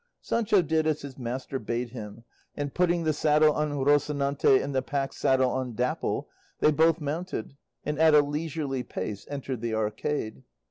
[0.19, 2.23] Sancho did as his master bade him,
[2.57, 6.27] and putting the saddle on Rocinante and the pack saddle on Dapple,
[6.59, 10.41] they both mounted and at a leisurely pace entered the arcade.